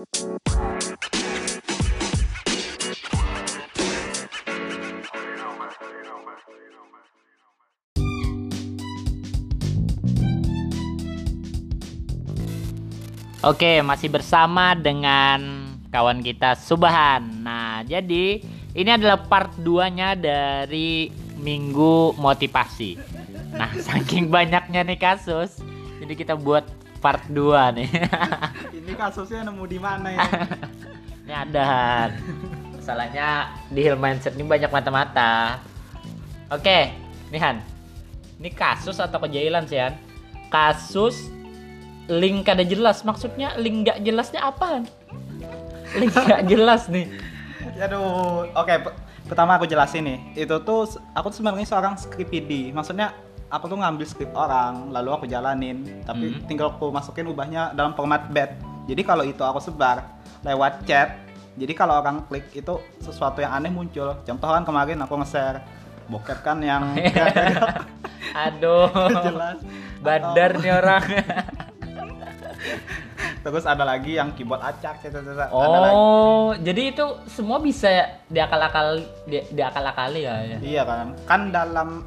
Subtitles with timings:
[0.00, 0.24] Oke,
[13.84, 17.44] masih bersama dengan kawan kita Subahan.
[17.44, 18.40] Nah, jadi
[18.72, 22.96] ini adalah part 2-nya dari Minggu Motivasi.
[23.52, 25.60] Nah, saking banyaknya nih kasus,
[26.00, 27.88] jadi kita buat part 2 nih.
[28.78, 30.20] Ini kasusnya nemu di mana ya?
[31.24, 31.70] ini ada.
[32.76, 33.28] Masalahnya
[33.68, 35.60] di Hill Mindset ini banyak mata-mata.
[36.50, 36.92] Oke,
[37.30, 37.56] nih Han.
[38.40, 39.94] Ini kasus atau kejailan sih Han?
[40.50, 41.30] Kasus
[42.10, 44.82] link kada jelas maksudnya link gak jelasnya apaan
[45.94, 47.06] link gak jelas nih
[47.78, 48.74] Aduh, oke.
[48.82, 50.18] pe- pertama aku jelasin nih.
[50.44, 50.84] Itu tuh
[51.16, 52.74] aku tuh sebenarnya seorang scriptid.
[52.76, 53.14] Maksudnya
[53.50, 55.82] aku tuh ngambil skrip orang, lalu aku jalanin.
[56.02, 56.46] Tapi Hmm.
[56.46, 58.54] tinggal aku masukin ubahnya dalam format bed.
[58.86, 60.06] Jadi kalau itu aku sebar
[60.40, 61.18] lewat chat.
[61.54, 64.14] Jadi kalau orang klik itu sesuatu yang aneh muncul.
[64.20, 65.60] Contoh kan kemarin aku nge-share
[66.06, 66.94] bokep kan yang
[68.46, 68.90] aduh
[69.26, 69.58] jelas.
[70.00, 71.04] badar nih orang
[73.40, 75.48] Terus ada lagi yang keyboard acak, cet, cet, cet.
[75.48, 75.94] ada lagi.
[75.94, 77.88] oh jadi itu semua bisa
[78.26, 82.04] diakal-akal di, diakal-akali ya, ya Iya kan, kan dalam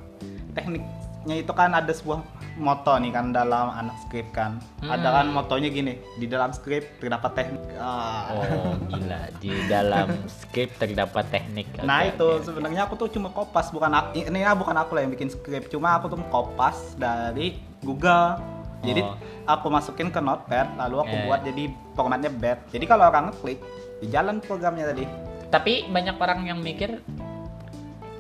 [1.24, 2.20] tekniknya itu kan ada sebuah
[2.54, 4.60] moto nih kan dalam anak skrip kan.
[4.84, 5.34] Ada kan Hmm.
[5.34, 7.64] motonya gini, di dalam skrip terdapat teknik.
[7.80, 8.28] Ah.
[8.30, 12.44] oh gila di dalam skrip terdapat teknik Nah Oke, itu oke.
[12.44, 15.72] sebenarnya aku tuh cuma kopas bukan aku, ini ya bukan aku lah yang bikin skrip,
[15.72, 18.36] cuma aku tuh kopas dari Google.
[18.84, 19.16] Jadi Oh.
[19.48, 21.24] aku masukin ke Notepad, lalu aku Eh.
[21.24, 21.64] buat jadi
[21.96, 22.68] formatnya bed.
[22.70, 23.64] Jadi kalau orang ngeklik,
[23.98, 25.08] di jalan programnya tadi.
[25.48, 26.98] tapi banyak orang yang mikir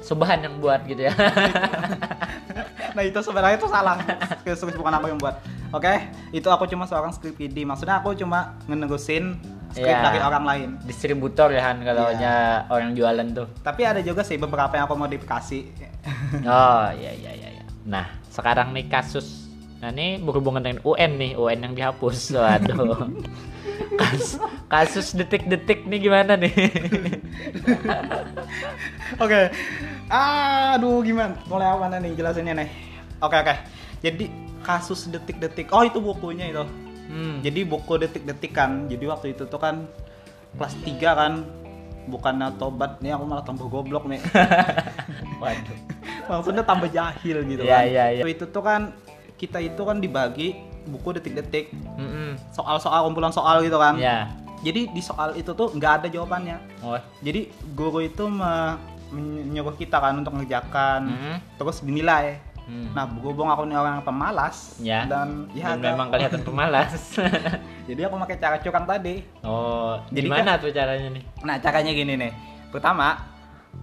[0.04, 1.14] subahan yang buat gitu ya
[2.94, 3.98] Nah itu sebenarnya itu salah.
[4.45, 5.42] Skrip bukan aku yang buat.
[5.73, 5.90] Oke,
[6.30, 7.66] itu aku cuma seorang script PD.
[7.66, 9.34] Maksudnya aku cuma ngenerusin
[9.73, 10.06] skrip Iya.
[10.06, 10.70] dari orang lain.
[10.86, 12.70] distributor ya Han kalau Iya.
[12.70, 15.60] orang jualan tuh Tapi ada juga sih beberapa yang aku modifikasi.
[16.45, 17.50] Oh iya iya iya.
[17.50, 17.64] iya.
[17.83, 22.17] Nah sekarang nih kasus, nah ini berhubungan dengan UN nih, UN yang dihapus.
[22.38, 23.10] Waduh.
[23.94, 26.54] Kas- kasus detik-detik nih gimana nih?
[29.17, 29.50] Oke.
[30.09, 31.37] Aduh, gimana?
[31.47, 32.69] Mulai apa nih jelasinnya nih?
[33.19, 33.55] Oke, oke.
[34.03, 34.25] Jadi
[34.61, 35.71] kasus detik-detik.
[35.71, 36.64] Oh, itu bukunya itu.
[37.08, 37.39] Hmm.
[37.39, 38.87] Jadi buku detik-detik kan.
[38.87, 39.87] Jadi waktu itu tuh kan
[40.55, 41.33] kelas 3 kan
[42.03, 44.19] bukannya tobat nih aku malah tambah goblok nih.
[45.41, 45.77] Waduh.
[46.23, 48.23] maksudnya tambah jahil gitu Iya, kan iya, iya.
[48.23, 48.95] itu tuh kan
[49.35, 50.55] kita itu kan dibagi
[50.87, 52.39] buku detik-detik Mm-mm.
[52.55, 54.31] soal-soal kumpulan soal gitu kan Ya.
[54.64, 56.95] jadi di soal itu tuh nggak ada jawabannya Oh.
[57.20, 58.80] jadi guru itu me-
[59.14, 61.36] menyuruh kita kan untuk mengerjakan Mm-mm.
[61.56, 62.96] terus dinilai Hmm.
[62.96, 65.04] nah berhubung aku ini orang pemalas Ya.
[65.04, 66.96] dan ya Dan agak- memang kelihatan pemalas.
[67.92, 71.24] jadi aku pakai cara curang tadi oh, Jadi gimana tuh caranya nih?
[71.44, 72.32] nah caranya gini nih
[72.70, 73.20] pertama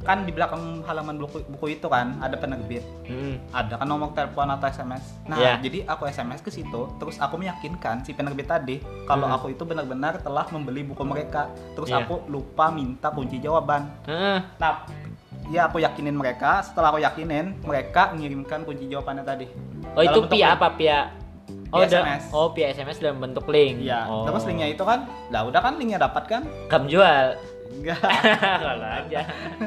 [0.00, 3.36] kan di belakang halaman buku, buku itu kan ada penerbit Hmm.
[3.52, 5.04] ada kan nomor telepon atau SMS.
[5.24, 5.52] Nah, Iya.
[5.60, 9.34] jadi aku SMS ke situ, terus aku meyakinkan si penerbit tadi kalau Hmm.
[9.34, 11.50] aku itu benar-benar telah membeli buku mereka.
[11.74, 12.00] Terus Iya.
[12.00, 13.90] aku lupa minta kunci jawaban.
[14.06, 14.38] Heeh.
[14.56, 14.86] Nah,
[15.50, 16.62] ya aku yakinin mereka.
[16.62, 19.46] Setelah aku yakinin, mereka mengirimkan kunci jawabannya tadi.
[19.92, 20.98] Oh itu Dalam via apa via?
[21.70, 22.24] Oh, Via da- SMS.
[22.30, 23.82] oh via SMS dalam bentuk link.
[23.82, 24.06] Iya.
[24.06, 24.26] Oh.
[24.26, 26.42] Terus linknya itu kan, lah udah kan linknya dapat kan?
[26.66, 27.26] kamu jual.
[27.70, 28.02] Enggak.
[28.62, 29.20] Kalau aja.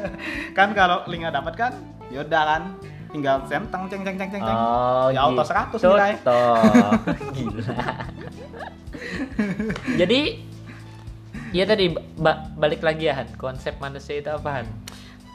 [0.57, 1.71] kan kalau linknya dapat kan,
[2.11, 2.61] yaudah kan,
[3.09, 4.57] tinggal sentang ceng ceng ceng ceng ceng.
[4.59, 6.13] Oh, Ya, auto gitu 100 nilai.
[7.35, 7.75] Gila.
[9.95, 10.19] Jadi
[11.53, 11.85] ya tadi
[12.19, 14.67] ba- balik lagi ya Han, konsep manusia itu apaan?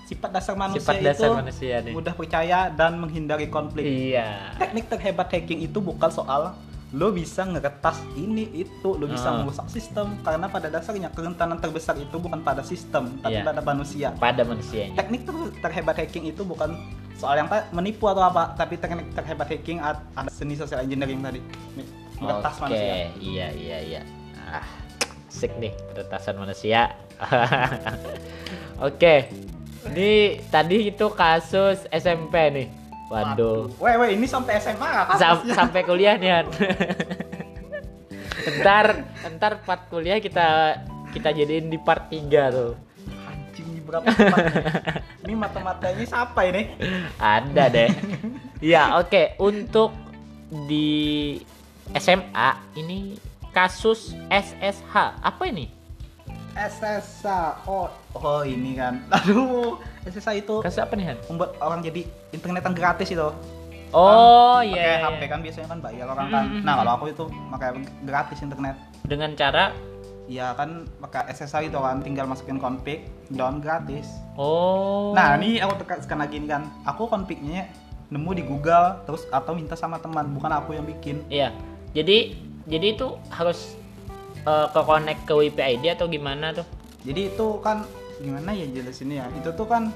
[0.08, 1.92] Sifat dasar manusia Sifat dasar itu manusia nih.
[1.92, 3.84] mudah percaya dan menghindari konflik.
[3.84, 4.56] Iya.
[4.56, 6.56] Teknik terhebat hacking itu bukan soal
[6.88, 9.36] lo bisa ngeretas ini itu, lo bisa Ah.
[9.38, 13.44] merusak sistem karena pada dasarnya kerentanan terbesar itu bukan pada sistem tapi Iya.
[13.44, 14.08] pada manusia.
[14.16, 14.96] Pada manusianya.
[14.96, 16.72] Teknik ter- terhebat hacking itu bukan
[17.12, 21.44] soal yang menipu atau apa, tapi teknik terhebat hacking ad- ada seni social engineering tadi.
[22.16, 22.94] Meretas Oke, manusia.
[23.20, 24.00] iya iya iya.
[24.40, 24.64] Ah,
[25.28, 26.96] sik nih peretasan manusia.
[28.80, 29.28] Oke.
[29.86, 32.68] Ini tadi itu kasus SMP nih.
[33.08, 33.72] Waduh.
[33.80, 35.16] Weh, weh, ini sampai SMA kan?
[35.16, 36.46] Sam- sampai kuliah nih Han.
[38.60, 39.04] ntar
[39.36, 40.76] ntar part kuliah kita
[41.12, 42.72] kita jadiin di part 3 tuh.
[43.24, 44.44] Anjing ini berapa teman?
[45.24, 46.68] ini mata-matanya siapa ini?
[47.16, 47.88] Ada deh.
[48.60, 49.38] Ya, oke.
[49.40, 49.94] Untuk
[50.68, 51.38] di
[51.96, 53.16] SMA ini
[53.54, 54.94] kasus SSH.
[55.22, 55.77] Apa ini?
[56.58, 57.62] SSA.
[57.70, 57.86] Oh,
[58.18, 58.98] oh ini kan.
[59.16, 61.18] Aduh, SSA itu Kasus apa nih, Han?
[61.30, 62.02] membuat orang jadi
[62.34, 63.30] internetan gratis itu.
[63.88, 65.00] Oh, Kan iya.
[65.00, 65.28] Pakai HP iya.
[65.30, 66.44] kan biasanya kan bayar orang kan.
[66.44, 67.68] Mm, mm, Nah, kalau aku itu pakai
[68.04, 68.76] gratis internet.
[69.06, 69.72] Dengan cara
[70.28, 74.04] ya kan pakai SSH gitu kan tinggal masukin config down gratis
[74.36, 75.16] Oh.
[75.16, 77.64] nah ini aku tekan lagi nih kan aku confignya
[78.12, 81.56] nemu di Google terus atau minta sama teman bukan aku yang bikin Iya.
[81.96, 82.36] Jadi
[82.68, 83.72] jadi itu harus
[84.48, 86.64] eh, ke connect ke WiFi ID atau gimana tuh?
[87.00, 87.84] jadi itu kan
[88.18, 89.92] gimana ya jelasinnya ya itu tuh kan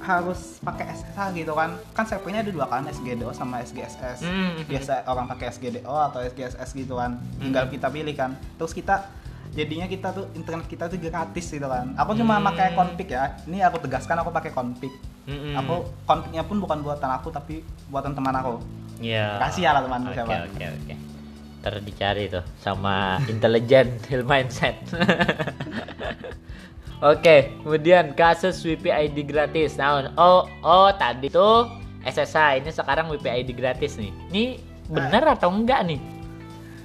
[0.00, 4.64] harus pakai SSH gitu kan kan servernya ada dua kan SGDO sama SGSS Hmm.
[4.64, 9.12] biasa orang pakai SGDO atau SGSS gitu kan tinggal kita pilih kan terus kita
[9.50, 12.48] jadinya kita tuh internet kita tuh gratis gitu kan aku cuma Hmm.
[12.48, 15.52] pakai config ya ini aku tegaskan aku pakai config Mm-mm.
[15.54, 18.56] aku confignya pun bukan buatan aku tapi buatan teman aku
[19.00, 19.40] Iya.
[19.40, 20.32] Kasih ya lah temanmu Oke siapa.
[20.44, 20.94] oke oke.
[21.60, 24.80] Ntar dicari tuh sama intelijen hill mindset.
[27.00, 29.76] Oke, kemudian kasus WiFi ID gratis.
[29.76, 31.64] Nah, oh oh tadi tuh
[32.00, 34.12] SSH ini sekarang WiFi ID gratis nih.
[34.28, 34.44] Ini
[34.86, 36.00] bener atau enggak nih?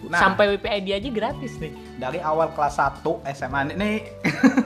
[0.05, 0.21] Nah.
[0.21, 1.73] Sampai WiFi ID aja gratis nih.
[1.95, 3.01] dari awal kelas 1
[3.33, 4.03] SMA nih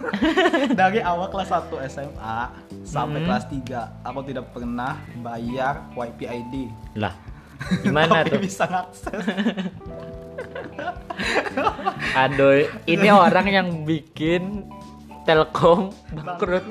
[0.82, 2.38] dari awal kelas 1 SMA
[2.84, 3.28] sampai Hmm.
[3.30, 6.54] kelas 3 aku tidak pernah bayar WiFi ID
[6.98, 7.14] Lah,
[7.82, 8.40] gimana tuh?
[8.40, 9.20] bisa ngakses
[12.18, 14.64] Aduh, ini orang yang bikin
[15.22, 16.64] Telkom bangkrut.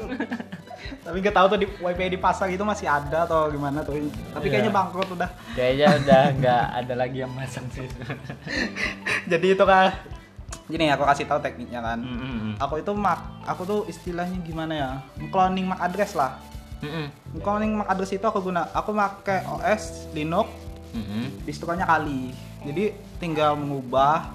[0.99, 3.97] tapi nggak tahu tuh di WiFi di pasar itu masih ada atau gimana tuh
[4.31, 4.53] tapi Iya.
[4.57, 7.85] kayaknya bangkrut udah Kayaknya udah nggak ada lagi yang masang sih.
[9.31, 9.93] jadi itu kan
[10.65, 12.57] gini aku kasih tahu tekniknya kan Mm-mm.
[12.57, 14.91] aku itu mak aku tuh istilahnya gimana ya
[15.29, 16.37] cloning MAC address lah
[16.79, 17.09] Mm-mm.
[17.39, 20.49] cloning MAC address itu aku guna aku pakai OS Linux
[20.91, 21.45] Mm-mm.
[21.45, 22.33] distronya kali
[22.63, 24.31] jadi tinggal mengubah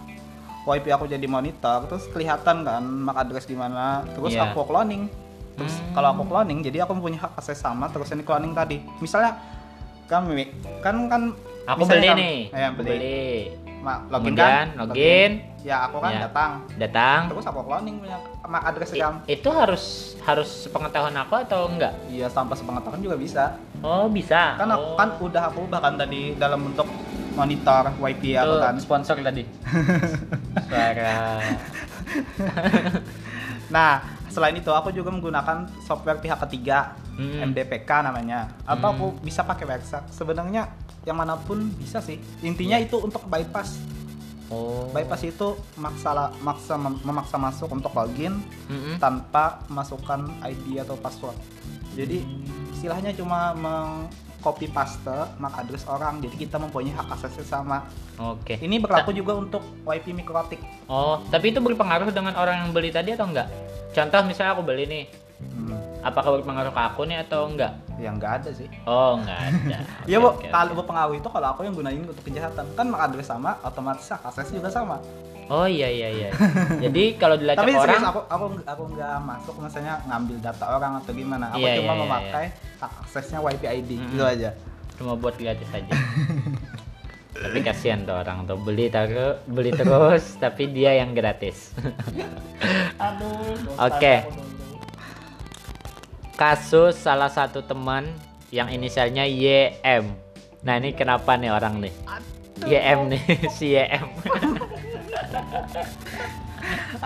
[0.63, 4.47] WiFi aku jadi monitor terus kelihatan kan MAC address di mana terus Iya.
[4.47, 5.11] aku cloning
[5.53, 5.94] terus Hmm.
[5.94, 9.38] kalau aku cloning jadi aku punya hak akses sama terus ini cloning tadi misalnya
[10.05, 11.23] kami kan kan
[11.65, 12.38] Aku beli kamu- nih.
[12.51, 13.23] ya, beli, beli.
[13.79, 15.31] Ma, login Kemudian kan login.
[15.61, 16.19] ya aku kan Ya.
[16.23, 17.19] datang Datang.
[17.27, 19.83] terus aku cloning punya MAC address I- kamu itu harus
[20.21, 21.91] harus pengetahuan aku atau enggak?
[22.07, 23.44] iya tanpa sepengetahuan juga bisa
[23.83, 24.56] Oh, bisa.
[24.56, 24.95] kan aku oh.
[24.95, 26.88] kan udah aku bahkan tadi dalam bentuk
[27.33, 29.44] monitor WiFi aku kan sponsor tadi.
[30.71, 31.15] Suara.
[33.74, 33.97] Nah,
[34.30, 37.50] selain itu aku juga menggunakan software pihak ketiga, Hmm.
[37.50, 38.53] MDPK namanya.
[38.65, 38.94] Atau Hmm.
[38.94, 40.06] aku bisa pakai website.
[40.09, 40.69] Sebenarnya
[41.06, 42.21] yang mana pun bisa sih.
[42.41, 42.86] Intinya Iya.
[42.86, 43.81] itu untuk bypass.
[44.51, 44.92] Oh.
[44.92, 49.00] Bypass itu maksa maksa mem- memaksa masuk untuk login Mm-mm.
[49.00, 51.38] tanpa masukkan ID atau password.
[51.95, 52.25] Jadi
[52.75, 56.19] istilahnya cuma mengcopy paste MAC address orang.
[56.19, 57.88] Jadi kita mempunyai hak aksesnya sama.
[58.19, 58.60] Oke.
[58.60, 60.60] Ini berlaku juga untuk WiFi mikrotik.
[60.86, 63.48] Oh, tapi itu berpengaruh dengan orang yang beli tadi atau enggak?
[63.94, 65.04] Contoh misalnya aku beli nih,
[65.51, 67.74] Hmm, apakah berpengaruh ke aku nih atau enggak?
[67.94, 68.68] ya nggak ada sih.
[68.90, 69.78] Oh, enggak ada.
[70.10, 70.34] Iya, Bu.
[70.42, 72.66] Kalau berpengaruh itu kalau aku yang gunain untuk kejahatan.
[72.74, 74.98] Kan address sama, otomatis akses juga sama.
[75.51, 76.30] Oh iya iya iya.
[76.80, 80.92] Jadi kalau dilacak Tapi orang serius aku aku aku nggak masuk misalnya ngambil data orang
[81.04, 81.46] atau gimana.
[81.51, 82.46] Aku Iya, cuma iya, iya, memakai
[82.80, 84.10] hak aksesnya WiFi ID Mm-mm.
[84.16, 84.50] gitu aja.
[84.94, 85.89] cuma buat gratis aja.
[87.44, 91.74] tapi kasihan tuh orang tuh beli terus beli terus tapi dia yang gratis.
[93.01, 93.57] Aduh.
[93.78, 94.24] Oke.
[96.33, 98.09] Kasus salah satu teman
[98.50, 100.09] yang inisialnya YM.
[100.65, 101.94] Nah ini kenapa nih orang nih?
[102.65, 103.21] YM nih
[103.57, 104.07] si YM.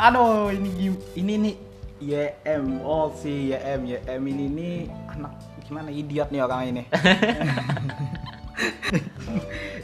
[0.07, 1.56] Aduh, ini ini nih
[1.99, 2.80] YM.
[2.85, 4.75] Oh, si YM, YM ini nih
[5.11, 5.33] anak
[5.68, 6.83] gimana idiot nih orang ini.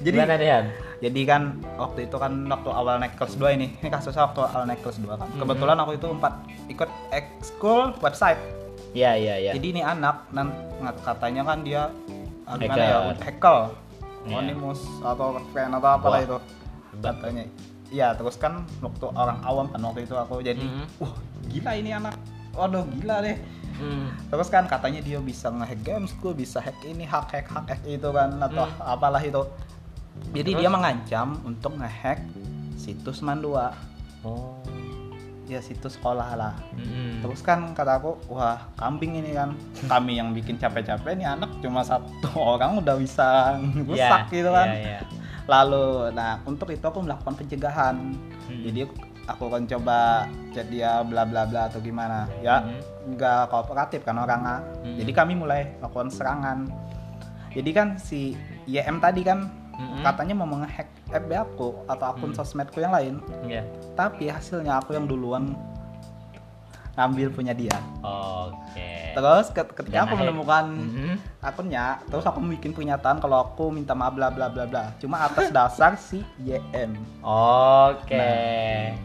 [0.04, 0.66] Jadi Gimana nih Han?
[1.04, 4.64] Jadi kan waktu itu kan waktu awal naik kelas 2 ini, ini kasusnya waktu awal
[4.64, 5.28] naik kelas 2 kan.
[5.28, 5.40] Mhm.
[5.44, 6.34] Kebetulan aku itu empat
[6.72, 8.40] ikut ekskul website.
[8.94, 9.52] Ya ya ya.
[9.54, 11.90] Jadi ini anak nan ngat- katanya kan dia
[12.46, 12.86] ah, gimana Hacker.
[12.86, 13.58] ya hacker,
[14.24, 14.38] Iya.
[14.38, 16.26] anonymous atau fan atau apalah Wah.
[16.26, 16.38] itu
[17.00, 17.44] katanya.
[17.90, 20.86] Iya terus kan waktu orang awam kan waktu itu aku jadi, Mhm.
[20.98, 21.14] wah
[21.48, 22.16] gila ini anak,
[22.52, 23.38] waduh gila deh.
[23.74, 24.14] Hmm.
[24.30, 28.06] Terus kan katanya dia bisa ngehack gamesku, bisa hack ini, hack hack hack, hack itu
[28.08, 28.86] kan atau Hmm.
[28.88, 29.42] apalah itu.
[30.30, 30.60] Jadi Terus?
[30.60, 32.22] dia mengancam untuk ngehack
[32.76, 33.74] situs Mandua,
[34.22, 34.62] Oh.
[35.46, 36.54] Ya situs sekolah lah.
[36.72, 37.20] Mm-mm.
[37.20, 39.52] Terus kan kata aku, wah kambing ini kan.
[39.84, 44.68] Kami yang bikin capek-capek nih anak cuma satu orang udah bisa rusak Ya, gitu kan.
[44.70, 45.02] ya, ya.
[45.44, 47.96] Lalu, nah untuk itu aku melakukan pencegahan.
[48.46, 48.64] Hmm.
[48.64, 48.88] Jadi
[49.24, 52.28] aku akan coba chat dia bla bla bla atau gimana.
[52.40, 52.80] Ya, Hmm.
[53.12, 54.64] nggak kooperatif kan orangnya.
[54.80, 54.96] Hmm.
[54.96, 56.72] Jadi kami mulai lakukan serangan.
[57.52, 58.34] Jadi kan si
[58.66, 60.02] YM tadi kan Mm-mm.
[60.02, 62.38] katanya mau menghack FB aku atau akun Hmm.
[62.38, 63.18] sosmedku yang lain.
[63.44, 63.66] Ya.
[63.94, 65.58] Tapi hasilnya aku yang duluan
[66.94, 67.74] ngambil punya dia
[68.06, 69.18] Oke.
[69.18, 71.42] terus ket- ketika Dan aku menemukan Mhm.
[71.42, 75.50] akunnya terus aku bikin pernyataan kalau aku minta maaf bla bla bla bla cuma atas
[75.50, 76.94] dasar si YM
[77.26, 78.30] Oke.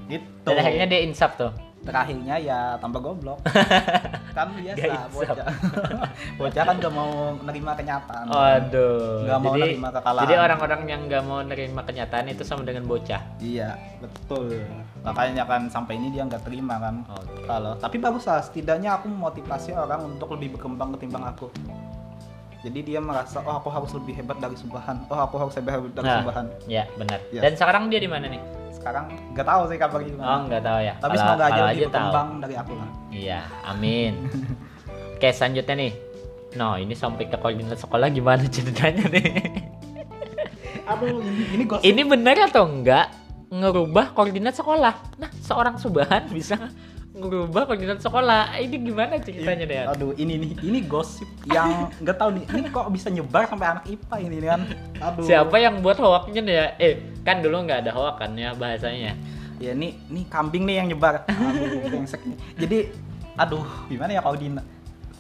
[0.07, 1.49] gitu Dan akhirnya dia insaf tuh.
[1.89, 3.41] Terakhirnya ya tambah goblok
[4.37, 5.47] kan biasa Gak bocah
[6.41, 7.11] bocah kan gak mau
[7.43, 9.25] nerima kenyataan Aduh.
[9.25, 10.23] Nggak mau jadi, nerima kekalahan.
[10.29, 13.21] Jadi orang-orang yang nggak mau nerima kenyataan itu sama dengan bocah.
[13.41, 14.61] iya betul
[15.01, 17.47] makanya kan sampai ini dia nggak terima kan Oke.
[17.47, 21.49] kalau tapi bagus lah setidaknya aku memotivasi orang untuk lebih berkembang ketimbang aku
[22.59, 25.93] jadi dia merasa oh aku harus lebih hebat dari Subhan oh aku harus lebih hebat
[25.95, 26.19] dari Nah.
[26.23, 27.19] Subhan Ya benar.
[27.31, 27.43] Yes.
[27.43, 28.43] Dan sekarang dia di mana nih?
[28.89, 29.05] Sekarang
[29.37, 30.95] nggak tahu sih kabarnya Oh gimana nggak tahu ya.
[30.97, 31.85] tapi Kalau- semoga aja lebih tahu.
[31.85, 34.13] berkembang dari aku lah Iya, amin.
[35.15, 35.93] Oke, selanjutnya nih.
[36.55, 39.29] No, ini sampai ke koordinat sekolah gimana ceritanya nih?
[40.87, 43.13] aduh ini, ini gosip ini benar atau enggak
[43.51, 44.95] ngerubah koordinat sekolah?
[45.19, 46.57] Nah, seorang subahan bisa
[47.19, 48.55] ngerubah koordinat sekolah.
[48.57, 49.79] Ini gimana ceritanya deh?
[49.91, 53.85] aduh ini nih ini gosip yang nggak tahu nih ini kok bisa nyebar sampai anak
[53.91, 54.61] IPA ini kan
[55.03, 56.67] aduh Siapa yang buat hoaknya ya?
[56.79, 56.95] Eh,
[57.27, 59.19] kan dulu nggak ada hoak kan ya bahasanya.
[59.59, 62.07] ya ini nih kambing nih yang nyebar aduh
[62.55, 62.95] jadi
[63.35, 64.55] aduh gimana ya kalau di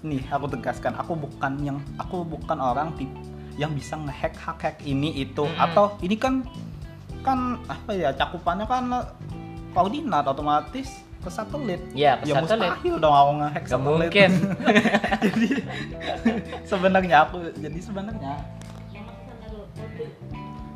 [0.06, 3.10] nih aku tegaskan aku bukan yang aku bukan orang tip
[3.58, 5.58] yang bisa ngehack hack hack ini itu Mm-mm.
[5.58, 6.46] atau ini kan
[7.26, 9.10] kan apa ya cakupannya kan
[9.74, 12.70] koordinat otomatis ke satelit Iya, ke ya satelit.
[12.70, 14.30] mustahil dong aku ngehack Gak satelit mungkin.
[15.26, 15.48] jadi
[16.64, 18.34] sebenarnya aku jadi sebenarnya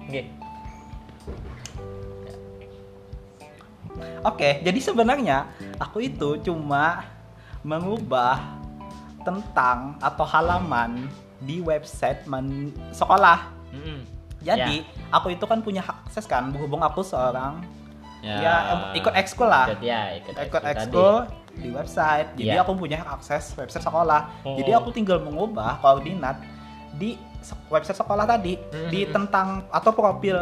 [0.02, 0.22] Oke.
[4.22, 7.04] Oke, jadi sebenarnya aku itu cuma
[7.64, 8.38] mengubah
[9.22, 11.08] tentang atau halaman
[11.40, 12.22] di website
[12.92, 13.50] sekolah.
[13.72, 14.04] Mm-mm.
[14.42, 17.62] Jadi aku itu kan punya akses kan, berhubung aku seorang
[18.22, 18.54] Ya, ya,
[18.94, 21.14] ikut ekskul lah, Ikut ya, ikut, ikut ekskul
[21.52, 22.32] di website.
[22.32, 22.62] Jadi Ya.
[22.62, 24.30] aku punya akses website sekolah.
[24.42, 24.54] Oh.
[24.54, 26.38] Jadi aku tinggal mengubah koordinat
[26.94, 27.18] di
[27.66, 28.54] website sekolah tadi
[28.88, 29.10] di Mhm.
[29.10, 30.38] tentang atau profil.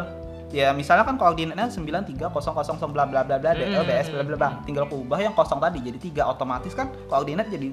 [0.51, 3.55] Ya misalnya kan koordinatnya 930009 bla bla bla bla.
[3.55, 4.51] DLBS bla bla bla.
[4.61, 7.71] Tinggal aku ubah yang kosong tadi jadi tiga otomatis kan koordinat jadi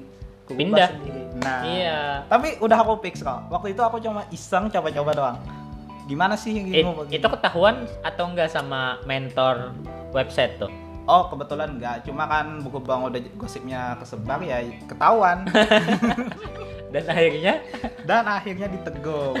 [0.48, 0.88] Pindah.
[0.88, 1.22] sendiri.
[1.36, 2.00] Nah, Iya.
[2.24, 3.52] tapi udah aku fix kok.
[3.52, 5.38] Waktu itu aku cuma iseng coba-coba doang.
[6.08, 9.76] Gimana sih yang It- ngubah itu ketahuan atau enggak sama mentor
[10.10, 10.72] website tuh?
[11.04, 15.44] Oh kebetulan enggak, cuma kan buku bang udah gosipnya kesebar ya ketahuan
[16.88, 17.60] Dan akhirnya
[18.02, 19.36] dan akhirnya ditegur.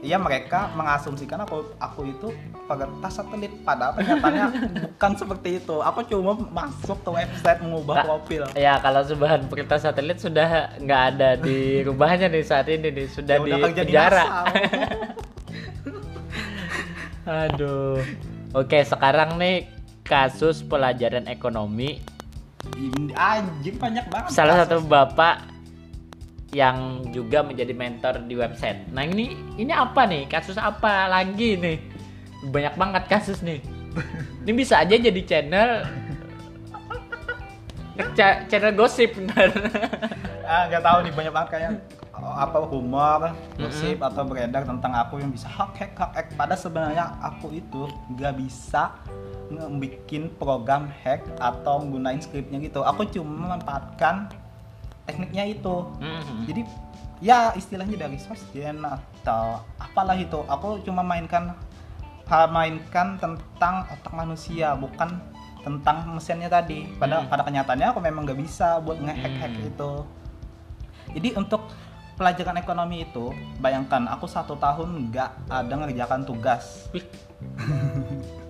[0.00, 2.32] Iya mereka mengasumsikan aku aku itu
[2.64, 4.46] peretas satelit padahal kenyataannya
[4.88, 5.76] bukan seperti itu.
[5.78, 8.42] Aku cuma masuk ke website mengubah Kak, profil.
[8.56, 13.34] ya kalau subahan perintah satelit sudah nggak ada di rubahnya nih saat ini nih sudah
[13.34, 14.24] Ya di udah kerja di penjara.
[17.24, 18.00] Aduh.
[18.54, 19.66] Oke, sekarang nih
[20.04, 22.04] kasus pelajaran ekonomi
[23.16, 24.30] anjing banyak banget.
[24.32, 24.64] salah kasus.
[24.68, 25.36] satu bapak
[26.54, 28.86] yang juga menjadi mentor di website.
[28.94, 30.30] Nah ini ini apa nih?
[30.30, 31.76] Kasus apa lagi nih?
[32.48, 33.58] Banyak banget kasus nih.
[34.44, 35.70] Ini bisa aja jadi channel
[38.50, 39.50] channel gosip benar.
[40.44, 41.70] ah nggak tahu nih banyak banget kayak
[42.32, 46.26] apa humor, gosip atau beredar tentang aku yang bisa hack hack hack, hack.
[46.34, 48.96] Padahal sebenarnya aku itu nggak bisa
[49.52, 52.80] ngebikin program hack atau gunain scriptnya gitu.
[52.80, 54.32] Aku cuma memanfaatkan
[55.04, 55.84] tekniknya itu.
[56.00, 56.48] Mhm.
[56.48, 56.62] Jadi
[57.20, 60.40] ya istilahnya dari source gen atau apalah itu.
[60.48, 61.52] Aku cuma mainkan
[62.48, 65.20] mainkan tentang otak manusia bukan
[65.60, 66.88] tentang mesinnya tadi.
[66.96, 67.28] Pada Hmm.
[67.28, 69.68] pada kenyataannya aku memang nggak bisa buat ngehack hack Hmm.
[69.68, 69.92] itu.
[71.14, 71.68] Jadi untuk
[72.14, 76.86] pelajaran ekonomi itu, bayangkan aku satu tahun nggak ada ngerjakan tugas.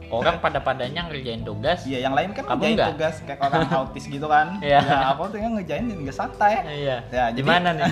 [0.07, 1.83] Orang pada padanya ngerjain tugas.
[1.83, 2.89] Iya, yang lain kan Kamu ngerjain nggak?
[2.95, 4.61] tugas kayak orang autis gitu kan.
[4.61, 4.79] Iya.
[4.79, 6.63] Ya, aku tuh ngerjain nggak santai.
[6.63, 6.97] Iya.
[7.09, 7.91] Ya, jadi- Gimana nih?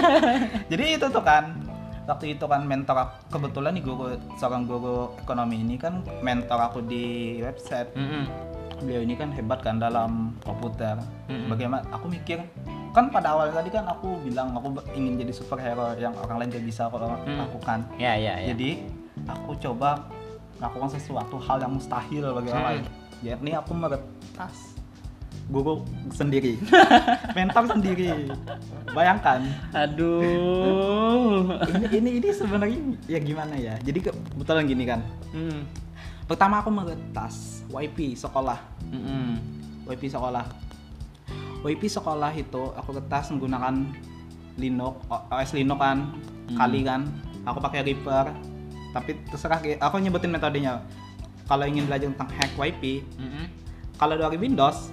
[0.72, 1.58] Jadi itu tuh kan
[2.06, 6.80] waktu itu kan mentor aku, kebetulan nih guru seorang guru ekonomi ini kan mentor aku
[6.80, 7.04] di
[7.38, 7.92] website.
[7.92, 8.24] Mhm.
[8.80, 10.96] Beliau ini kan hebat kan dalam komputer.
[11.28, 11.52] Mm-mm.
[11.52, 12.40] Bagaimana aku mikir
[12.90, 16.64] kan pada awal tadi kan aku bilang aku ingin jadi superhero yang orang lain gak
[16.64, 17.38] bisa aku Mm.
[17.38, 17.78] lakukan.
[17.96, 18.50] Ya ya ya.
[18.50, 18.82] Jadi
[19.24, 20.10] aku coba
[20.56, 22.70] melakukan sesuatu hal yang mustahil bagi orang Hmm.
[22.72, 22.84] lain.
[23.22, 24.74] Yakni aku meretas
[25.46, 26.58] guru sendiri,
[27.36, 28.30] mentor sendiri.
[28.88, 29.42] Bayangkan
[29.72, 31.58] Aduh.
[31.68, 35.62] ini ini ini sebenarnya ya gimana ya jadi ke- kebetulan gini kan Mhm.
[36.24, 39.30] pertama aku meretas WiFi sekolah Mhm.
[39.84, 40.46] WiFi sekolah
[41.60, 43.74] WiFi sekolah itu aku retas menggunakan
[44.56, 45.98] Linux OS Linux kan
[46.50, 46.58] Hmm.
[46.58, 47.06] kali kan
[47.46, 48.34] aku pakai Reaper
[48.90, 50.82] tapi terserah aku nyebutin metodenya
[51.46, 53.44] kalau ingin belajar tentang hack WiFi Mhm.
[53.94, 54.90] kalau dari Windows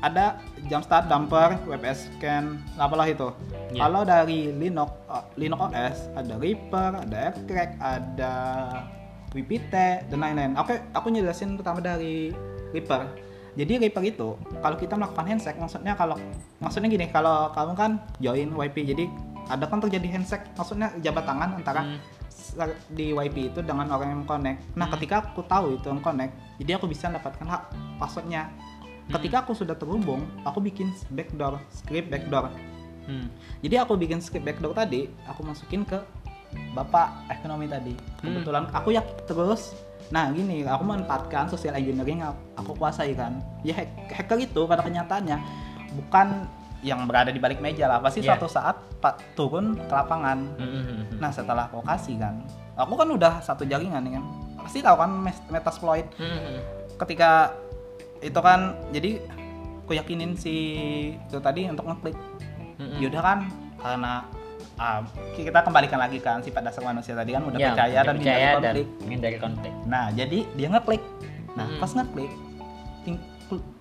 [0.00, 3.28] ada jumpstart, damper, WebS scan, apalah itu.
[3.68, 3.84] Ya.
[3.84, 8.34] Kalau dari Linux uh, Linux OS ada Reaper, ada AirCrack, ada
[9.36, 9.74] WPT
[10.08, 10.56] dan lain-lain.
[10.56, 12.32] Oke, aku nyelesain pertama dari
[12.72, 13.12] Reaper.
[13.58, 14.28] Jadi Reaper itu
[14.62, 16.14] kalau kita melakukan handshake maksudnya kalau
[16.62, 17.90] maksudnya gini, kalau kamu kan
[18.22, 19.04] join WiFi jadi
[19.50, 21.98] ada kan terjadi handshake maksudnya jabat tangan antara Hmm.
[22.30, 24.62] ser- di WiFi itu dengan orang yang connect.
[24.78, 24.94] Nah, Hmm.
[24.98, 27.62] ketika aku tahu itu yang connect, jadi aku bisa mendapatkan hak
[27.98, 28.46] passwordnya.
[28.46, 29.18] Hmm.
[29.18, 32.50] Ketika aku sudah terhubung, aku bikin backdoor, script backdoor.
[33.10, 33.26] Hmm.
[33.58, 35.98] Jadi aku bikin script backdoor tadi, aku masukin ke
[36.74, 37.94] bapak ekonomi tadi.
[37.94, 38.38] Hmm.
[38.38, 39.74] Kebetulan aku ya terus.
[40.08, 43.38] Nah gini, aku memanfaatkan social engineering yang aku kuasai kan.
[43.60, 45.36] Ya hack- hacker itu pada kenyataannya
[45.94, 46.48] bukan
[46.80, 48.00] yang berada di balik meja lah.
[48.00, 48.34] Pasti Yeah.
[48.34, 50.38] suatu saat pak turun ke lapangan.
[50.56, 51.04] Hmm, hmm, hmm.
[51.16, 52.40] Nah setelah aku kasih kan,
[52.74, 54.24] aku kan udah satu jaringan nih kan.
[54.58, 55.10] Pasti tahu kan
[55.46, 56.58] Metasploit Hmm, hmm.
[56.96, 57.52] ketika
[58.18, 59.20] itu kan jadi
[59.82, 60.54] aku yakinin si
[61.10, 62.16] itu tadi untuk ngeklik
[62.76, 62.98] Hmm, hmm.
[62.98, 63.38] yaudah kan
[63.76, 64.12] karena
[64.80, 65.04] ah,
[65.36, 68.48] kita kembalikan lagi kan sifat dasar manusia tadi kan udah Ya, percaya dan percaya hindari
[68.48, 69.72] dan konflik menghindari konflik.
[69.84, 71.02] nah jadi dia ngeklik
[71.50, 71.78] nah Mm.
[71.78, 72.32] pas ngeklik
[73.02, 73.28] ting-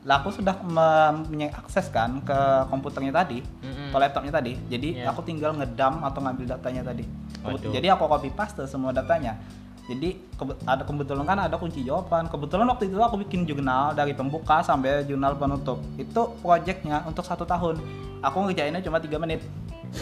[0.02, 2.38] lah aku sudah mempunyai akses kan ke
[2.68, 3.90] komputernya tadi Hmm, hmm.
[3.90, 5.06] ke laptopnya tadi jadi Ya.
[5.08, 7.06] aku tinggal ngedam atau ngambil datanya tadi
[7.40, 7.70] Waduh.
[7.70, 9.38] jadi aku copy paste semua datanya
[9.86, 10.18] jadi
[10.66, 15.02] ada kebetulan kan ada kunci jawaban kebetulan waktu itu aku bikin jurnal dari pembuka sampai
[15.04, 17.78] jurnal penutup itu proyeknya untuk satu tahun
[18.20, 19.46] aku ngerjainnya cuma tiga menit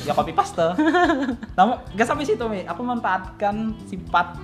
[0.04, 0.68] ya copy paste.
[1.58, 2.64] Namun gak sampai situ mi.
[2.68, 4.36] Aku memanfaatkan sifat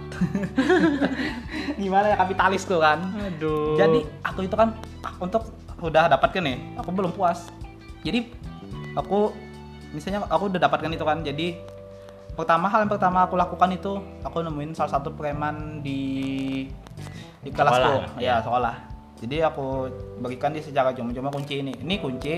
[1.82, 3.00] gimana ya kapitalis tuh kan.
[3.18, 3.76] Aduh.
[3.76, 4.76] jadi aku itu kan
[5.20, 5.52] untuk
[5.84, 7.52] udah dapatkan nih aku belum puas.
[8.04, 8.32] Jadi
[8.96, 9.32] aku
[9.92, 11.48] misalnya aku udah dapatkan itu kan jadi
[12.34, 16.02] pertama hal yang pertama aku lakukan itu aku nemuin salah satu preman di
[17.44, 17.84] di kelasku.
[17.84, 18.40] Sekolah, ya.
[18.42, 18.76] sekolah.
[19.24, 19.88] Jadi aku
[20.20, 21.72] berikan dia secara cuma-cuma kunci ini.
[21.80, 22.34] Ini kunci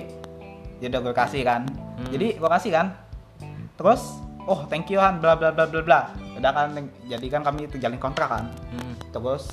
[0.84, 1.62] ya udah gue kasih kan.
[1.70, 2.10] Hmm.
[2.12, 2.88] jadi gue kasih kan.
[3.76, 4.02] Terus
[4.48, 6.00] oh thank you Han bla bla bla bla bla.
[6.36, 6.76] Udah kan
[7.08, 8.46] jadi kan kami terjalin kontrak kan.
[8.72, 8.94] Hmm.
[9.12, 9.48] terus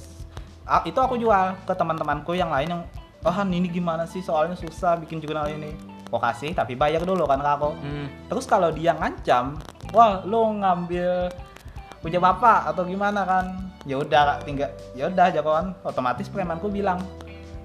[0.87, 2.83] itu aku jual ke teman-temanku yang lain yang
[3.26, 4.23] oh Han ini gimana sih?
[4.23, 5.75] Soalnya susah bikin jurnal ini.
[6.12, 7.71] Kok kasih tapi bayar dulu kan ke aku.
[7.78, 8.06] Hmm.
[8.28, 9.56] terus kalau dia ngancam
[9.93, 11.32] wah lu ngambil
[12.02, 13.47] punya bapak atau gimana kan?
[13.87, 17.02] Ya udah tinggal ya udah jagoan otomatis premanku bilang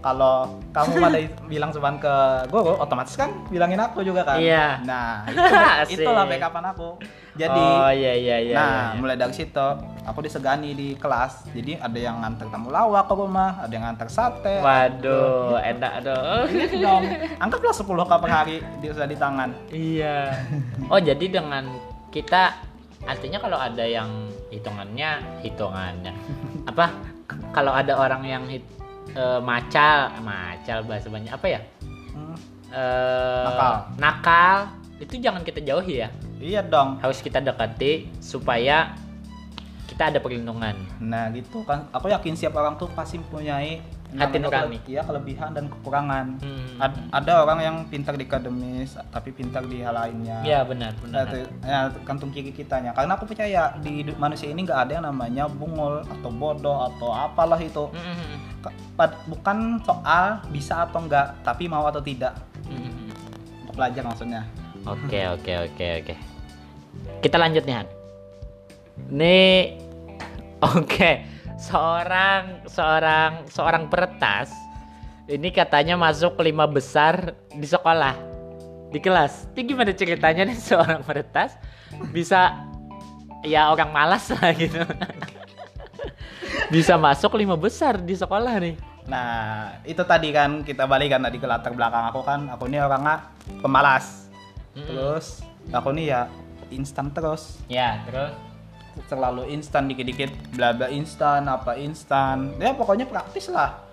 [0.07, 0.35] kalau
[0.71, 1.19] kamu pada
[1.51, 2.15] bilang cuman ke
[2.47, 4.79] guru otomatis kan bilangin aku juga kan Iya.
[4.87, 6.95] nah itu, itulah backupan aku
[7.37, 8.55] jadi oh iya iya iya.
[8.57, 8.97] nah, iya.
[8.97, 9.67] mulai dari situ
[10.07, 11.45] aku disegani di kelas.
[11.53, 14.57] Jadi ada yang nganter tamu lawak ke rumah, ada yang nganter sate.
[14.57, 16.43] Waduh, enak dong.
[16.49, 17.03] Gitu dong.
[17.37, 19.49] Anggaplah 10 kali per hari di sudah di tangan.
[19.69, 20.17] Iya.
[20.91, 21.67] Oh jadi dengan
[22.09, 22.55] kita
[23.03, 24.07] artinya kalau ada yang
[24.49, 26.15] hitungannya hitungannya
[26.63, 26.95] apa
[27.51, 28.71] kalau ada orang yang hit-
[29.17, 30.13] eh, macal.
[30.21, 31.61] Macal bahasa banyak apa ya?
[32.13, 33.73] Hmm, Eh, Nakal.
[33.97, 34.57] nakal.
[34.97, 36.09] Itu jangan kita jauhi ya.
[36.37, 37.01] Iya dong.
[37.01, 38.93] harus kita dekati supaya
[39.87, 40.75] kita ada perlindungan.
[40.99, 41.89] Nah, gitu kan.
[41.89, 44.79] Aku yakin setiap orang tuh pasti mempunyai Hati nurani.
[44.85, 46.39] Iya, kelebihan dan kekurangan.
[46.39, 46.79] Hmm.
[46.79, 50.39] Ad- ada orang yang pintar di akademis tapi pintar di hal lainnya.
[50.41, 51.27] ya benar benar
[51.59, 52.95] ya, kantung kiri kitanya.
[52.95, 57.59] Karena aku percaya di manusia ini nggak ada yang namanya bungul atau bodoh atau apalah
[57.59, 57.83] itu.
[57.89, 62.31] Hmm, Ke- pad- bukan soal bisa atau enggak, tapi mau atau tidak.
[62.63, 63.11] hmm, hmm.
[63.61, 64.41] Untuk belajar maksudnya.
[64.87, 66.15] Oke oke oke oke.
[67.19, 67.87] Kita lanjut nih Han.
[69.09, 69.77] Nih,
[70.73, 71.11] oke,
[71.57, 74.53] seorang seorang seorang peretas
[75.27, 78.15] ini katanya masuk lima besar di sekolah
[78.93, 79.51] di kelas.
[79.51, 81.59] Ini gimana ceritanya nih seorang peretas
[82.13, 82.63] bisa
[83.43, 84.79] ya orang malas lah gitu.
[86.73, 88.75] bisa masuk lima besar di sekolah nih.
[89.07, 92.79] Nah, itu tadi kan kita balik kan tadi ke latar belakang aku kan, aku ini
[92.79, 93.31] orangnya
[93.63, 94.27] pemalas.
[94.75, 94.83] Mm-mm.
[94.83, 96.21] Terus aku nih ya
[96.71, 98.46] instan terus, Ya terus.
[99.05, 102.57] Selalu instan dikit-dikit, bla bla instan, apa instan.
[102.57, 103.85] Ya pokoknya praktis lah.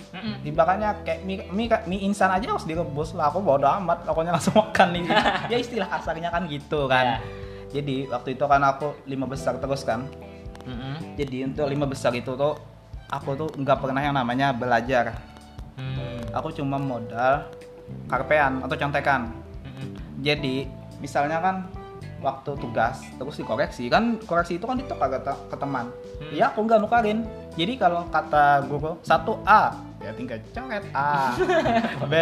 [0.46, 3.28] Dibakanya kayak mie, mie, mie instan aja harus direbus lah.
[3.28, 5.02] Aku bodo amat, pokoknya langsung makan nih.
[5.52, 7.20] ya istilah kasarnya kan gitu kan.
[7.74, 10.06] Jadi waktu itu kan aku lima besar terus kan.
[10.64, 11.18] Mm-mm.
[11.18, 12.54] Jadi untuk lima besar itu tuh
[13.10, 15.18] aku tuh nggak pernah yang namanya belajar.
[15.74, 16.22] Hmm.
[16.30, 17.50] Aku cuma modal
[18.06, 19.34] karpean atau contekan.
[19.66, 19.90] Mm-mm.
[20.22, 20.70] Jadi
[21.02, 21.66] misalnya kan
[22.24, 25.92] waktu tugas terus dikoreksi kan koreksi itu kan ke, te- ke teman.
[26.18, 26.32] Hmm.
[26.32, 27.28] Ya aku nggak nukarin.
[27.52, 31.36] Jadi kalau kata guru satu A ya tinggal coret A
[32.10, 32.14] B.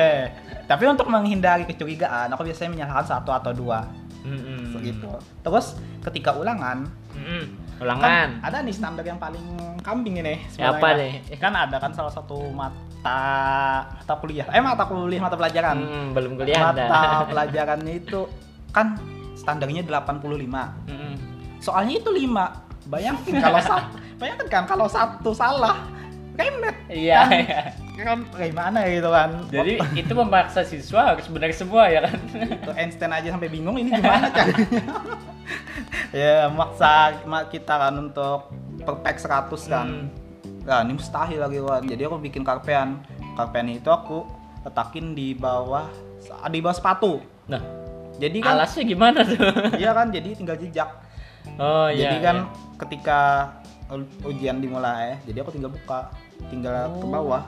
[0.67, 3.87] Tapi untuk menghindari kecurigaan aku biasanya menyalahkan satu atau dua
[4.77, 5.09] gitu.
[5.41, 7.45] Terus ketika ulangan Mm-mm.
[7.79, 8.29] kan Ulangan.
[8.41, 9.43] ada nih standar yang paling
[9.81, 11.23] kambing ini Ya, apa sebenarnya.
[11.27, 11.37] nih?
[11.37, 12.71] kan ada kan salah satu mat
[13.03, 13.19] mata
[13.99, 16.87] mata kuliah eh mata kuliah mata pelajaran Hmm, belum kelihatan.
[16.87, 18.31] mata pelajarannya itu
[18.71, 18.95] kan
[19.43, 20.23] standarnya 85
[20.87, 21.15] Mm-mm.
[21.59, 25.77] soalnya itu 5 bayangin kalau satu bayangkan kan kalau satu salah
[26.33, 26.77] remet.
[26.89, 27.63] Iya, kan, iya.
[28.01, 29.31] kan gimana gitu kan?
[29.53, 32.17] Jadi itu memaksa siswa harus benar semua ya kan?
[32.33, 34.81] itu Einstein aja sampai bingung ini gimana caranya.
[36.13, 38.49] Ya maksa ma- kita kan untuk
[38.85, 39.89] perfect 100 kan.
[39.89, 40.09] Hmm.
[40.63, 43.03] nah ini mustahil lagi kan jadi aku bikin karpean.
[43.35, 44.25] Karpean itu aku
[44.63, 45.91] letakin di bawah
[46.49, 47.19] di bawah sepatu.
[47.51, 47.59] Nah,
[48.17, 49.39] jadi kan alasnya gimana tuh?
[49.81, 50.91] iya kan jadi tinggal jejak
[51.55, 52.09] Oh iya.
[52.09, 52.77] jadi kan iya.
[52.79, 53.21] ketika
[54.23, 56.09] ujian dimulai jadi aku tinggal buka
[56.49, 57.11] tinggal ke Oh.
[57.11, 57.45] bawah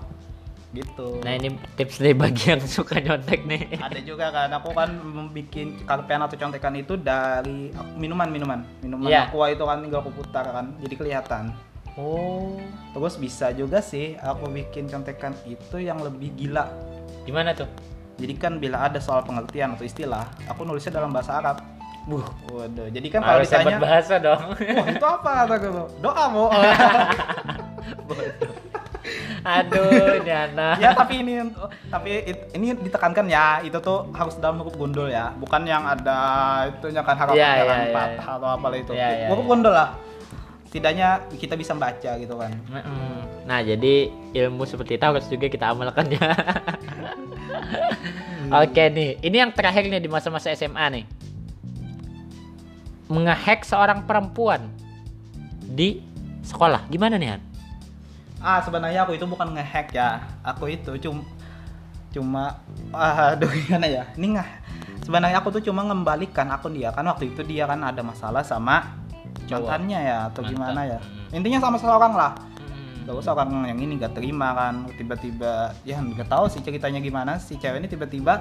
[0.70, 3.79] gitu Nah ini tips nih bagi yang suka nyontek nih.
[3.79, 5.55] ada juga kan aku kan membuat
[5.87, 9.31] karpean atau contekan itu dari minuman minuman minuman Iya.
[9.31, 11.55] aqua itu kan tinggal aku putar kan jadi kelihatan
[11.94, 12.59] Oh,
[12.90, 16.66] terus bisa juga sih aku bikin contekan itu yang lebih gila
[17.22, 17.70] gimana tuh?
[18.14, 21.59] Jadi kan bila ada soal pengertian atau istilah aku nulisnya dalam bahasa Arab
[22.05, 24.40] Buh, waduh jadi kan kalau ditanya bahasa dong.
[24.53, 26.53] wah itu apa kataku doa mau
[29.44, 30.81] Aduh, ini anak.
[30.81, 31.44] ya tapi ini
[31.87, 36.16] tapi it- ini ditekankan ya itu tuh harus dalam huruf gondol ya bukan yang ada
[36.66, 39.50] itunya kan harapan Iya, iya, harapan iya, patah atau apa itu Iya, iya, huruf iya.
[39.50, 39.88] gondol lah
[40.64, 42.50] setidaknya kita bisa baca gitu kan.
[43.46, 43.94] Nah, jadi
[44.35, 46.18] ilmu seperti itu harus juga kita amalkan ya.
[48.44, 51.05] Oke nih, ini yang terakhir nih di masa-masa SMA nih.
[53.07, 54.68] Ngehack seorang perempuan
[55.61, 56.00] di
[56.40, 56.88] sekolah.
[56.88, 57.42] Gimana nih, Han?
[58.38, 61.24] ah sebenarnya aku itu bukan ngehack ya aku itu cuma
[62.12, 62.61] cuma
[62.92, 64.48] aduh gimana ya ini nggak
[65.00, 69.00] sebenarnya aku tuh cuma ngembalikan akun dia kan waktu itu dia kan ada masalah sama
[69.48, 70.53] mantannya ya atau Mantan.
[70.61, 71.40] gimana ya Hmm.
[71.40, 72.53] intinya sama seseorang lah Hmm.
[73.04, 74.88] Gak usah orang yang ini gak terima kan.
[74.90, 78.40] Tiba-tiba ya nggak tahu sih ceritanya gimana si cewek ini tiba-tiba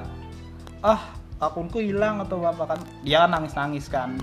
[0.80, 1.02] ah
[1.38, 2.80] akunku hilang atau apa kan.
[3.02, 4.16] Dia kan nangis-nangis kan.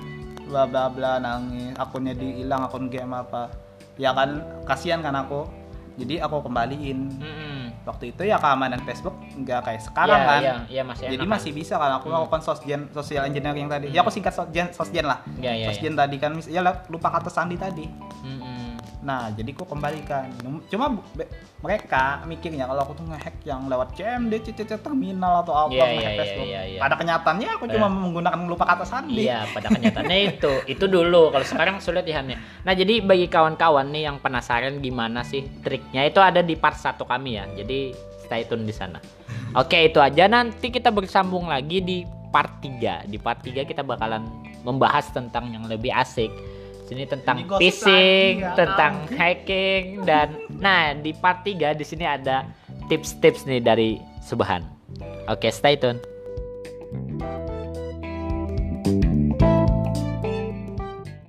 [0.45, 1.77] Bla bla bla nangis.
[1.77, 3.53] Akunnya dihilang akun game apa.
[3.95, 5.45] Ya kan kasihan kan aku.
[5.97, 7.13] Jadi aku kembaliin.
[7.15, 7.49] Mm-mm.
[7.81, 10.41] waktu itu ya keamanan Facebook nggak kayak sekarang Iya, kan.
[10.41, 11.33] iya, iya, masih jadi enak kan?
[11.33, 11.91] masih bisa kan.
[11.97, 12.13] Aku Hmm.
[12.13, 13.89] melakukan sosgen social engineering tadi.
[13.89, 15.25] Ya aku singkat sosgen sosgen lah.
[15.41, 16.37] Iya, iya, sosgen tadi kan.
[16.45, 17.89] Ya lupa kata sandi tadi.
[18.21, 18.60] Mm-mm.
[19.01, 20.29] Nah, jadi ku kembalikan.
[20.69, 21.01] Cuma
[21.61, 26.21] mereka mikirnya kalau aku tuh ngehack yang lewat CMD, CCC terminal atau apa ngehack iya,
[26.21, 26.47] Facebook.
[26.49, 26.81] iya, iya.
[26.81, 29.25] Pada kenyataannya aku cuma menggunakan lupa kata sandi.
[29.25, 30.53] Iya, pada kenyataannya itu.
[30.77, 31.33] Itu dulu.
[31.33, 32.39] Kalau sekarang sulit ya, Han, ya.
[32.65, 37.01] Nah, jadi bagi kawan-kawan nih yang penasaran gimana sih triknya itu ada di part 1
[37.01, 37.45] kami ya.
[37.57, 39.01] Jadi stay tune di sana.
[39.57, 40.29] Oke, itu aja.
[40.29, 43.09] Nanti kita bersambung lagi di part 3.
[43.09, 44.29] Di part 3 kita bakalan
[44.63, 46.31] membahas tentang yang lebih asik
[46.91, 52.43] sini tentang fishing, tentang hiking dan nah di part 3 di sini ada
[52.91, 54.67] tips-tips nih dari Subhan.
[55.31, 56.03] Oke, okay, stay tune.